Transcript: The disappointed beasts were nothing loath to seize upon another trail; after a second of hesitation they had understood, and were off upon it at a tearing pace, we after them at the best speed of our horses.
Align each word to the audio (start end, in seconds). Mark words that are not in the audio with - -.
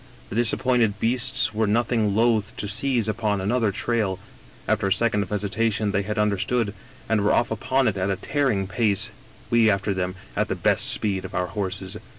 The 0.29 0.35
disappointed 0.35 0.99
beasts 0.99 1.53
were 1.53 1.67
nothing 1.67 2.15
loath 2.15 2.57
to 2.57 2.67
seize 2.67 3.07
upon 3.07 3.39
another 3.39 3.71
trail; 3.71 4.17
after 4.67 4.87
a 4.87 4.91
second 4.91 5.21
of 5.21 5.29
hesitation 5.29 5.91
they 5.91 6.01
had 6.01 6.17
understood, 6.17 6.73
and 7.07 7.21
were 7.23 7.31
off 7.31 7.51
upon 7.51 7.87
it 7.87 7.99
at 7.99 8.09
a 8.09 8.15
tearing 8.15 8.65
pace, 8.65 9.11
we 9.51 9.69
after 9.69 9.93
them 9.93 10.15
at 10.35 10.47
the 10.47 10.55
best 10.55 10.89
speed 10.89 11.23
of 11.23 11.35
our 11.35 11.45
horses. 11.53 11.97